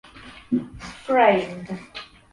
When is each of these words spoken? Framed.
Framed. 1.03 1.67